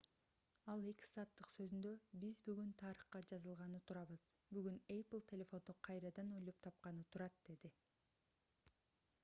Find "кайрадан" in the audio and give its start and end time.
5.89-6.31